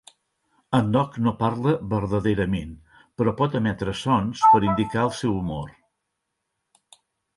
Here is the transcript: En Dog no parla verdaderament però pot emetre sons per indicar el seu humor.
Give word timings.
En 0.77 0.87
Dog 0.95 1.19
no 1.25 1.33
parla 1.41 1.73
verdaderament 1.91 2.73
però 3.21 3.35
pot 3.43 3.59
emetre 3.61 3.95
sons 4.03 4.43
per 4.55 4.63
indicar 4.71 5.05
el 5.07 5.13
seu 5.23 5.37
humor. 5.43 5.69